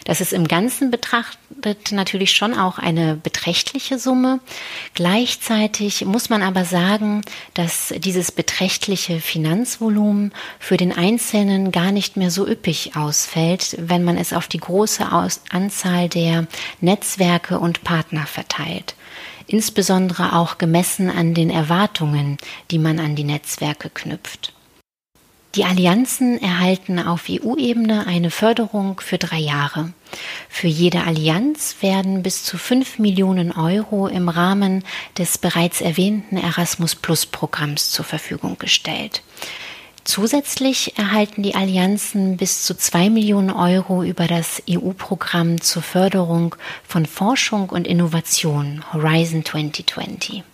Das 0.05 0.21
ist 0.21 0.33
im 0.33 0.49
Ganzen 0.49 0.91
betrachtet 0.91 1.93
natürlich 1.93 2.33
schon 2.33 2.55
auch 2.55 2.79
eine 2.79 3.17
beträchtliche 3.17 3.99
Summe. 3.99 4.41
Gleichzeitig 4.95 6.05
muss 6.05 6.31
man 6.31 6.43
aber 6.43 6.65
sagen, 6.65 7.23
dass 7.55 7.95
dieses 7.97 8.33
beträchtliche 8.33 9.21
Finanzvolumen 9.21 10.33
für 10.59 10.77
den 10.77 10.93
Einzelnen 10.93 11.73
gar 11.73 11.93
nicht 11.93 12.17
mehr 12.17 12.31
so 12.31 12.47
üppig 12.47 12.97
ausfällt, 12.97 13.77
wenn 13.79 14.05
man 14.05 14.17
es 14.17 14.33
auf 14.33 14.49
die 14.49 14.59
große 14.59 15.07
Anzahl 15.51 16.09
der 16.09 16.47
Netzwerke 16.81 17.59
und 17.59 17.85
Partner 17.85 18.27
verteilt 18.27 18.95
insbesondere 19.49 20.35
auch 20.35 20.59
gemessen 20.59 21.11
an 21.11 21.35
den 21.35 21.51
Erwartungen, 21.51 22.37
die 22.71 22.79
man 22.79 23.01
an 23.01 23.17
die 23.17 23.25
Netzwerke 23.25 23.91
knüpft. 23.91 24.53
Die 25.59 25.65
Allianzen 25.65 26.41
erhalten 26.41 27.01
auf 27.01 27.25
EU-Ebene 27.29 28.07
eine 28.07 28.31
Förderung 28.31 29.01
für 29.01 29.19
drei 29.19 29.41
Jahre. 29.41 29.93
Für 30.49 30.69
jede 30.69 31.03
Allianz 31.03 31.75
werden 31.81 32.23
bis 32.23 32.45
zu 32.45 32.57
fünf 32.57 33.01
Millionen 33.01 33.51
Euro 33.51 34.07
im 34.07 34.29
Rahmen 34.29 34.85
des 35.19 35.37
bereits 35.37 35.81
erwähnten 35.81 36.37
Erasmus 36.37 36.95
Plus 36.95 37.27
Programms 37.27 37.91
zur 37.91 38.05
Verfügung 38.05 38.57
gestellt. 38.61 39.25
Zusätzlich 40.05 40.97
erhalten 40.97 41.43
die 41.43 41.57
Allianzen 41.57 42.37
bis 42.37 42.63
zu 42.63 42.77
zwei 42.77 43.11
Millionen 43.11 43.51
Euro 43.51 44.05
über 44.05 44.29
das 44.29 44.63
EU-Programm 44.71 45.61
zur 45.61 45.83
Förderung 45.83 46.55
von 46.87 47.05
Forschung 47.05 47.71
und 47.71 47.89
Innovation 47.89 48.85
Horizon 48.93 49.45
2020. 49.45 50.45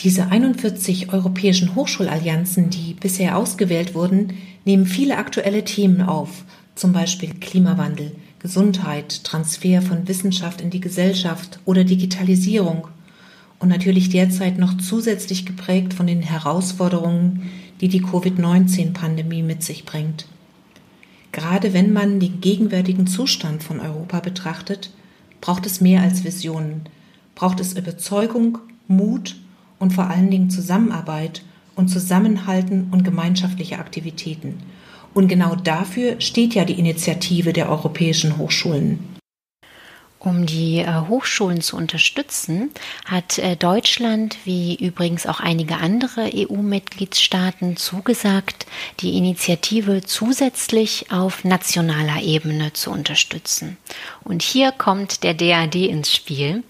Diese 0.00 0.28
41 0.28 1.12
europäischen 1.12 1.74
Hochschulallianzen, 1.74 2.70
die 2.70 2.94
bisher 2.94 3.36
ausgewählt 3.36 3.94
wurden, 3.96 4.34
nehmen 4.64 4.86
viele 4.86 5.16
aktuelle 5.16 5.64
Themen 5.64 6.02
auf, 6.02 6.44
zum 6.76 6.92
Beispiel 6.92 7.34
Klimawandel, 7.34 8.12
Gesundheit, 8.38 9.24
Transfer 9.24 9.82
von 9.82 10.06
Wissenschaft 10.06 10.60
in 10.60 10.70
die 10.70 10.80
Gesellschaft 10.80 11.58
oder 11.64 11.82
Digitalisierung 11.82 12.86
und 13.58 13.68
natürlich 13.68 14.08
derzeit 14.08 14.56
noch 14.56 14.76
zusätzlich 14.76 15.44
geprägt 15.44 15.94
von 15.94 16.06
den 16.06 16.22
Herausforderungen, 16.22 17.50
die 17.80 17.88
die 17.88 18.02
Covid-19-Pandemie 18.02 19.42
mit 19.42 19.64
sich 19.64 19.84
bringt. 19.84 20.26
Gerade 21.32 21.72
wenn 21.72 21.92
man 21.92 22.20
den 22.20 22.40
gegenwärtigen 22.40 23.08
Zustand 23.08 23.64
von 23.64 23.80
Europa 23.80 24.20
betrachtet, 24.20 24.92
braucht 25.40 25.66
es 25.66 25.80
mehr 25.80 26.02
als 26.02 26.22
Visionen, 26.22 26.82
braucht 27.34 27.58
es 27.58 27.72
Überzeugung, 27.72 28.58
Mut 28.86 29.34
und 29.78 29.92
vor 29.92 30.08
allen 30.08 30.30
Dingen 30.30 30.50
Zusammenarbeit 30.50 31.42
und 31.74 31.88
Zusammenhalten 31.88 32.88
und 32.90 33.04
gemeinschaftliche 33.04 33.78
Aktivitäten. 33.78 34.58
Und 35.14 35.28
genau 35.28 35.54
dafür 35.54 36.20
steht 36.20 36.54
ja 36.54 36.64
die 36.64 36.78
Initiative 36.78 37.52
der 37.52 37.70
europäischen 37.70 38.36
Hochschulen. 38.36 39.17
Um 40.20 40.46
die 40.46 40.78
äh, 40.78 41.02
Hochschulen 41.08 41.60
zu 41.60 41.76
unterstützen, 41.76 42.70
hat 43.04 43.38
äh, 43.38 43.54
Deutschland, 43.54 44.36
wie 44.44 44.74
übrigens 44.74 45.26
auch 45.26 45.38
einige 45.38 45.76
andere 45.76 46.30
EU-Mitgliedstaaten, 46.34 47.76
zugesagt, 47.76 48.66
die 48.98 49.16
Initiative 49.16 50.02
zusätzlich 50.02 51.12
auf 51.12 51.44
nationaler 51.44 52.20
Ebene 52.20 52.72
zu 52.72 52.90
unterstützen. 52.90 53.76
Und 54.24 54.42
hier 54.42 54.72
kommt 54.72 55.22
der 55.22 55.34
DAD 55.34 55.76
ins 55.76 56.12
Spiel, 56.12 56.64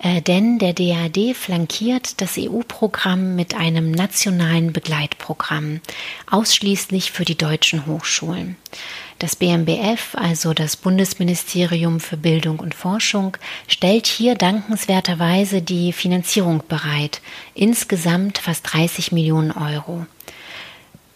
äh, 0.00 0.20
denn 0.20 0.58
der 0.58 0.72
DAD 0.72 1.34
flankiert 1.34 2.20
das 2.20 2.36
EU-Programm 2.36 3.36
mit 3.36 3.54
einem 3.54 3.92
nationalen 3.92 4.72
Begleitprogramm, 4.72 5.80
ausschließlich 6.28 7.12
für 7.12 7.24
die 7.24 7.38
deutschen 7.38 7.86
Hochschulen. 7.86 8.56
Das 9.18 9.34
BMBF, 9.34 10.14
also 10.14 10.54
das 10.54 10.76
Bundesministerium 10.76 11.98
für 11.98 12.16
Bildung 12.16 12.60
und 12.60 12.72
Forschung, 12.72 13.36
stellt 13.66 14.06
hier 14.06 14.36
dankenswerterweise 14.36 15.60
die 15.60 15.92
Finanzierung 15.92 16.62
bereit, 16.68 17.20
insgesamt 17.54 18.38
fast 18.38 18.72
30 18.72 19.10
Millionen 19.10 19.50
Euro. 19.50 20.06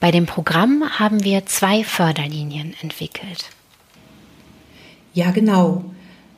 Bei 0.01 0.11
dem 0.11 0.27
Programm 0.27 0.83
haben 0.99 1.23
wir 1.23 1.47
zwei 1.47 1.85
Förderlinien 1.85 2.75
entwickelt. 2.83 3.51
Ja, 5.15 5.31
genau. 5.31 5.85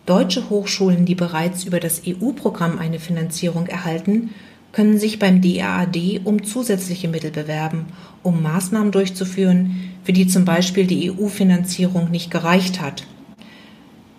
Deutsche 0.04 0.50
Hochschulen, 0.50 1.06
die 1.06 1.14
bereits 1.14 1.64
über 1.64 1.80
das 1.80 2.02
EU-Programm 2.06 2.78
eine 2.78 2.99
Finanzierung 2.99 3.68
erhalten, 3.68 4.35
können 4.75 4.99
sich 4.99 5.21
beim 5.21 5.40
DAAD 5.40 6.21
um 6.25 6.43
zusätzliche 6.43 7.07
Mittel 7.07 7.31
bewerben, 7.31 7.87
um 8.25 8.43
Maßnahmen 8.43 8.90
durchzuführen, 8.90 9.93
für 10.02 10.12
die 10.12 10.26
zum 10.26 10.45
Beispiel 10.45 10.87
die 10.87 11.12
EU-Finanzierung 11.12 12.11
nicht 12.11 12.31
gereicht 12.31 12.81
hat. 12.81 13.07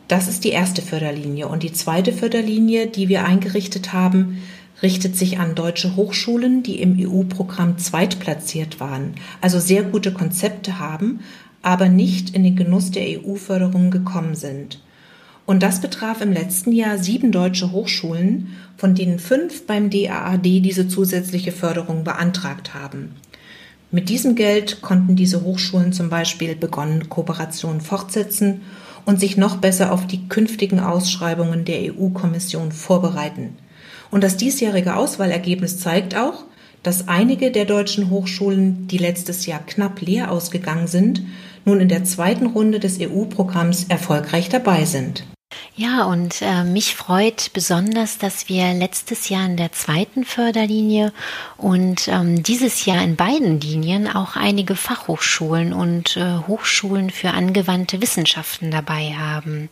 Das 0.08 0.30
ist 0.30 0.46
die 0.46 0.50
erste 0.50 0.82
Förderlinie. 0.82 1.50
Und 1.50 1.64
die 1.64 1.74
zweite 1.74 2.14
Förderlinie, 2.14 2.88
die 2.88 3.10
wir 3.10 3.26
eingerichtet 3.26 3.92
haben, 3.92 4.42
richtet 4.82 5.18
sich 5.18 5.40
an 5.40 5.56
deutsche 5.56 5.98
Hochschulen, 5.98 6.64
die 6.64 6.82
im 6.82 6.98
EU-Programm 7.00 7.78
zweitplatziert 7.78 8.80
waren, 8.80 9.16
also 9.42 9.60
sehr 9.60 9.84
gute 9.84 10.14
Konzepte 10.14 10.80
haben, 10.80 11.20
aber 11.64 11.90
nicht 11.90 12.36
in 12.36 12.44
den 12.44 12.56
Genuss 12.56 12.92
der 12.92 13.04
EU-Förderung 13.04 13.92
gekommen 13.92 14.36
sind. 14.36 14.80
Und 15.46 15.62
das 15.62 15.80
betraf 15.80 16.22
im 16.22 16.32
letzten 16.32 16.72
Jahr 16.72 16.98
sieben 16.98 17.32
deutsche 17.32 17.72
Hochschulen, 17.72 18.56
von 18.78 18.96
denen 18.96 19.20
fünf 19.20 19.68
beim 19.68 19.90
DAAD 19.90 20.44
diese 20.44 20.88
zusätzliche 20.88 21.52
Förderung 21.52 22.04
beantragt 22.04 22.74
haben. 22.74 23.16
Mit 23.92 24.10
diesem 24.10 24.36
Geld 24.36 24.82
konnten 24.82 25.16
diese 25.16 25.44
Hochschulen 25.44 25.94
zum 25.94 26.10
Beispiel 26.10 26.56
begonnene 26.56 27.06
Kooperationen 27.06 27.80
fortsetzen 27.80 28.62
und 29.06 29.20
sich 29.20 29.38
noch 29.38 29.58
besser 29.58 29.92
auf 29.92 30.08
die 30.08 30.28
künftigen 30.28 30.80
Ausschreibungen 30.80 31.64
der 31.64 31.94
EU-Kommission 31.94 32.72
vorbereiten. 32.72 33.56
Und 34.10 34.24
das 34.24 34.38
diesjährige 34.38 34.96
Auswahlergebnis 34.96 35.80
zeigt 35.80 36.16
auch, 36.16 36.46
dass 36.82 37.08
einige 37.08 37.52
der 37.52 37.66
deutschen 37.66 38.10
Hochschulen, 38.10 38.88
die 38.88 38.98
letztes 38.98 39.46
Jahr 39.46 39.60
knapp 39.66 40.02
leer 40.02 40.32
ausgegangen 40.32 40.88
sind, 40.88 41.24
nun 41.66 41.80
in 41.80 41.90
der 41.90 42.04
zweiten 42.04 42.48
Runde 42.48 42.80
des 42.80 43.00
EU-Programms 43.00 43.86
erfolgreich 43.90 44.50
dabei 44.50 44.86
sind. 44.86 45.24
Ja, 45.78 46.06
und 46.06 46.42
äh, 46.42 46.64
mich 46.64 46.96
freut 46.96 47.52
besonders, 47.52 48.18
dass 48.18 48.48
wir 48.48 48.74
letztes 48.74 49.28
Jahr 49.28 49.46
in 49.46 49.58
der 49.58 49.74
zweiten 49.74 50.24
Förderlinie 50.24 51.12
und 51.58 52.08
ähm, 52.08 52.44
dieses 52.44 52.86
Jahr 52.86 53.04
in 53.04 53.18
beiden 53.18 53.60
Linien 53.60 54.08
auch 54.08 54.38
einige 54.38 54.78
Fachhochschulen 54.78 55.74
und 55.74 56.16
äh, 56.16 56.38
Hochschulen 56.48 57.10
für 57.10 57.32
angewandte 57.32 58.02
Wissenschaften 58.02 58.72
dabei 58.72 59.16
haben. 59.20 59.68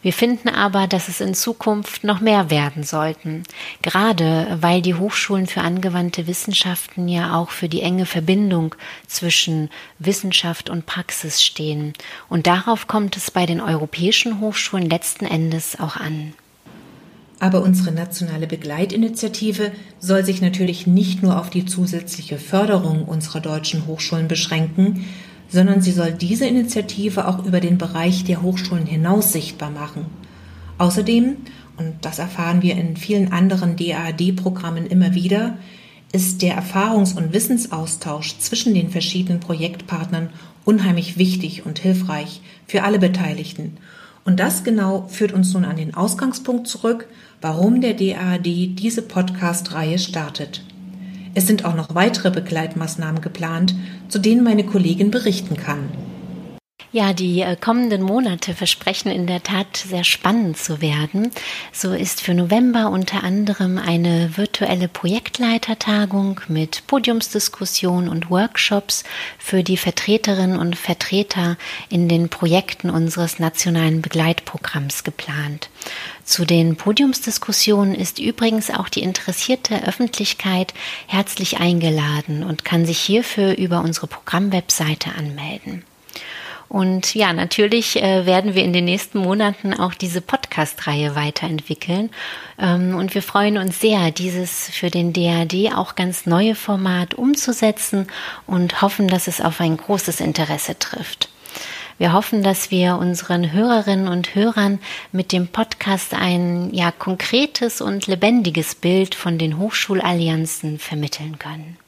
Wir 0.00 0.14
finden 0.14 0.48
aber, 0.48 0.86
dass 0.86 1.08
es 1.08 1.20
in 1.20 1.34
Zukunft 1.34 2.02
noch 2.02 2.20
mehr 2.20 2.48
werden 2.48 2.82
sollten, 2.82 3.42
gerade 3.82 4.56
weil 4.60 4.80
die 4.80 4.94
Hochschulen 4.94 5.46
für 5.46 5.60
angewandte 5.60 6.26
Wissenschaften 6.26 7.08
ja 7.08 7.36
auch 7.36 7.50
für 7.50 7.68
die 7.68 7.82
enge 7.82 8.06
Verbindung 8.06 8.74
zwischen 9.06 9.68
Wissenschaft 9.98 10.70
und 10.70 10.86
Praxis 10.86 11.42
stehen. 11.42 11.92
Und 12.30 12.46
darauf 12.46 12.86
kommt 12.86 13.18
es 13.18 13.30
bei 13.30 13.44
den 13.44 13.60
europäischen 13.60 14.40
Hochschulen 14.40 14.88
letzten 15.06 15.26
Endes 15.26 15.78
auch 15.78 15.94
an. 15.94 16.32
Aber 17.38 17.62
unsere 17.62 17.92
nationale 17.92 18.48
Begleitinitiative 18.48 19.70
soll 20.00 20.24
sich 20.24 20.42
natürlich 20.42 20.88
nicht 20.88 21.22
nur 21.22 21.38
auf 21.38 21.48
die 21.48 21.64
zusätzliche 21.64 22.38
Förderung 22.38 23.04
unserer 23.04 23.38
deutschen 23.38 23.86
Hochschulen 23.86 24.26
beschränken, 24.26 25.04
sondern 25.48 25.80
sie 25.80 25.92
soll 25.92 26.10
diese 26.10 26.46
Initiative 26.46 27.28
auch 27.28 27.44
über 27.44 27.60
den 27.60 27.78
Bereich 27.78 28.24
der 28.24 28.42
Hochschulen 28.42 28.84
hinaus 28.84 29.32
sichtbar 29.32 29.70
machen. 29.70 30.06
Außerdem, 30.78 31.36
und 31.76 31.94
das 32.00 32.18
erfahren 32.18 32.62
wir 32.62 32.74
in 32.74 32.96
vielen 32.96 33.30
anderen 33.30 33.76
DAAD-Programmen 33.76 34.86
immer 34.86 35.14
wieder, 35.14 35.56
ist 36.10 36.42
der 36.42 36.60
Erfahrungs- 36.60 37.16
und 37.16 37.32
Wissensaustausch 37.32 38.38
zwischen 38.38 38.74
den 38.74 38.90
verschiedenen 38.90 39.38
Projektpartnern 39.38 40.30
unheimlich 40.64 41.16
wichtig 41.16 41.64
und 41.64 41.78
hilfreich 41.78 42.40
für 42.66 42.82
alle 42.82 42.98
Beteiligten 42.98 43.76
und 44.26 44.40
das 44.40 44.64
genau 44.64 45.06
führt 45.08 45.32
uns 45.32 45.54
nun 45.54 45.64
an 45.64 45.76
den 45.76 45.94
Ausgangspunkt 45.94 46.66
zurück, 46.66 47.06
warum 47.40 47.80
der 47.80 47.94
DAAD 47.94 48.44
diese 48.44 49.02
Podcast-Reihe 49.02 49.98
startet. 49.98 50.62
Es 51.34 51.46
sind 51.46 51.64
auch 51.64 51.76
noch 51.76 51.94
weitere 51.94 52.30
Begleitmaßnahmen 52.30 53.20
geplant, 53.20 53.74
zu 54.08 54.18
denen 54.18 54.42
meine 54.42 54.64
Kollegin 54.64 55.10
berichten 55.10 55.56
kann. 55.56 55.88
Ja, 56.92 57.12
die 57.12 57.40
äh, 57.40 57.56
kommenden 57.56 58.00
Monate 58.00 58.54
versprechen 58.54 59.10
in 59.10 59.26
der 59.26 59.42
Tat 59.42 59.76
sehr 59.76 60.04
spannend 60.04 60.56
zu 60.56 60.80
werden. 60.80 61.32
So 61.72 61.92
ist 61.92 62.22
für 62.22 62.32
November 62.32 62.90
unter 62.90 63.24
anderem 63.24 63.76
eine 63.76 64.36
virtuelle 64.36 64.86
Projektleitertagung 64.86 66.40
mit 66.46 66.86
Podiumsdiskussion 66.86 68.08
und 68.08 68.30
Workshops 68.30 69.02
für 69.36 69.64
die 69.64 69.76
Vertreterinnen 69.76 70.58
und 70.58 70.76
Vertreter 70.76 71.56
in 71.88 72.08
den 72.08 72.28
Projekten 72.28 72.88
unseres 72.88 73.40
nationalen 73.40 74.00
Begleitprogramms 74.00 75.02
geplant. 75.02 75.68
Zu 76.24 76.44
den 76.44 76.76
Podiumsdiskussionen 76.76 77.96
ist 77.96 78.20
übrigens 78.20 78.70
auch 78.70 78.88
die 78.88 79.02
interessierte 79.02 79.86
Öffentlichkeit 79.86 80.72
herzlich 81.08 81.58
eingeladen 81.58 82.44
und 82.44 82.64
kann 82.64 82.86
sich 82.86 82.98
hierfür 82.98 83.56
über 83.56 83.80
unsere 83.80 84.06
Programmwebseite 84.06 85.10
anmelden. 85.16 85.84
Und 86.68 87.14
ja, 87.14 87.32
natürlich 87.32 88.02
äh, 88.02 88.26
werden 88.26 88.54
wir 88.54 88.64
in 88.64 88.72
den 88.72 88.84
nächsten 88.84 89.18
Monaten 89.18 89.72
auch 89.72 89.94
diese 89.94 90.20
Podcast-Reihe 90.20 91.14
weiterentwickeln. 91.14 92.10
Ähm, 92.58 92.96
und 92.96 93.14
wir 93.14 93.22
freuen 93.22 93.58
uns 93.58 93.80
sehr, 93.80 94.10
dieses 94.10 94.68
für 94.70 94.90
den 94.90 95.12
DAD 95.12 95.72
auch 95.74 95.94
ganz 95.94 96.26
neue 96.26 96.54
Format 96.54 97.14
umzusetzen 97.14 98.08
und 98.46 98.82
hoffen, 98.82 99.08
dass 99.08 99.28
es 99.28 99.40
auf 99.40 99.60
ein 99.60 99.76
großes 99.76 100.20
Interesse 100.20 100.78
trifft. 100.78 101.28
Wir 101.98 102.12
hoffen, 102.12 102.42
dass 102.42 102.70
wir 102.70 102.96
unseren 102.96 103.52
Hörerinnen 103.52 104.08
und 104.08 104.34
Hörern 104.34 104.80
mit 105.12 105.32
dem 105.32 105.48
Podcast 105.48 106.12
ein 106.12 106.74
ja 106.74 106.90
konkretes 106.90 107.80
und 107.80 108.06
lebendiges 108.06 108.74
Bild 108.74 109.14
von 109.14 109.38
den 109.38 109.58
Hochschulallianzen 109.58 110.78
vermitteln 110.78 111.38
können. 111.38 111.78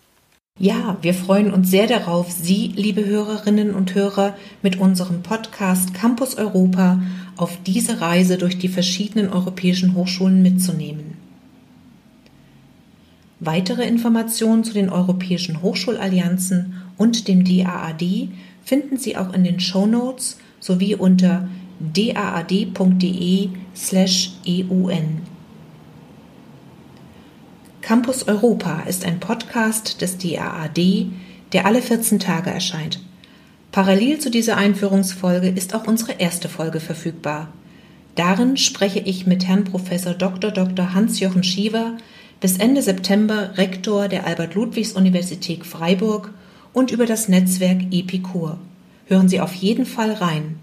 Ja, 0.61 0.97
wir 1.03 1.15
freuen 1.15 1.53
uns 1.53 1.71
sehr 1.71 1.87
darauf, 1.87 2.33
Sie, 2.33 2.73
liebe 2.75 3.07
Hörerinnen 3.07 3.73
und 3.77 3.95
Hörer, 3.95 4.35
mit 4.61 4.81
unserem 4.81 5.23
Podcast 5.23 5.95
Campus 5.95 6.35
Europa 6.35 7.01
auf 7.37 7.57
diese 7.65 8.01
Reise 8.01 8.39
durch 8.39 8.59
die 8.59 8.67
verschiedenen 8.67 9.33
europäischen 9.33 9.95
Hochschulen 9.95 10.43
mitzunehmen. 10.43 11.17
Weitere 13.39 13.87
Informationen 13.87 14.65
zu 14.65 14.73
den 14.73 14.91
europäischen 14.91 15.63
Hochschulallianzen 15.63 16.75
und 16.97 17.29
dem 17.29 17.45
DAAD 17.45 18.31
finden 18.65 18.97
Sie 18.97 19.17
auch 19.17 19.33
in 19.33 19.45
den 19.45 19.61
Show 19.61 19.87
Notes 19.87 20.39
sowie 20.59 20.97
unter 20.97 21.49
daad.de/eun. 21.79 22.99
Campus 27.89 28.29
Europa 28.29 28.81
ist 28.81 29.07
ein 29.07 29.19
Podcast 29.49 30.03
des 30.03 30.19
DAAD, 30.19 31.07
der 31.55 31.65
alle 31.65 31.81
14 31.81 32.19
Tage 32.19 32.51
erscheint. 32.51 33.01
Parallel 33.73 34.19
zu 34.19 34.31
dieser 34.31 34.59
Einführungsfolge 34.59 35.49
ist 35.49 35.75
auch 35.75 35.87
unsere 35.87 36.13
erste 36.13 36.51
Folge 36.51 36.81
verfügbar. 36.81 37.49
Darin 38.15 38.59
spreche 38.59 38.99
ich 38.99 39.27
mit 39.27 39.47
Herrn 39.47 39.65
Prof. 39.65 39.89
Dr. 40.19 40.51
Dr. 40.51 40.93
Hans-Jochen 40.93 41.45
Schiever, 41.45 41.97
bis 42.41 42.59
Ende 42.59 42.83
September 42.83 43.57
Rektor 43.57 44.09
der 44.09 44.27
Albert-Ludwigs-Universität 44.27 45.65
Freiburg 45.65 46.35
und 46.75 46.91
über 46.91 47.07
das 47.07 47.29
Netzwerk 47.29 47.85
Epicur. 47.91 48.59
Hören 49.07 49.31
Sie 49.31 49.41
auf 49.41 49.55
jeden 49.55 49.87
Fall 49.87 50.13
rein. 50.13 50.59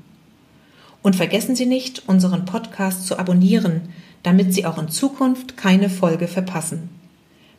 Und 1.02 1.16
vergessen 1.16 1.56
Sie 1.56 1.66
nicht, 1.66 2.04
unseren 2.08 2.46
Podcast 2.46 3.08
zu 3.08 3.18
abonnieren, 3.18 3.90
damit 4.22 4.54
Sie 4.54 4.64
auch 4.64 4.78
in 4.78 4.90
Zukunft 4.90 5.58
keine 5.58 5.90
Folge 5.90 6.28
verpassen. 6.28 6.90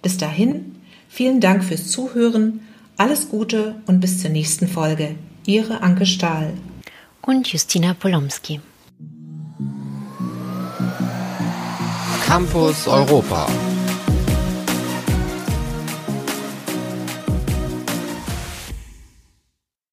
Bis 0.03 0.19
dahin, 0.19 0.76
vielen 1.17 1.41
Dank 1.41 1.65
fürs 1.65 1.89
Zuhören, 1.89 2.61
alles 2.99 3.31
Gute 3.31 3.77
und 3.87 4.01
bis 4.01 4.21
zur 4.21 4.31
nächsten 4.31 4.69
Folge. 4.69 5.15
Ihre 5.47 5.81
Anke 5.81 6.05
Stahl 6.05 6.53
und 7.23 7.51
Justina 7.51 7.95
Polomski. 7.95 8.61
Campus 12.27 12.87
Europa. 12.87 13.47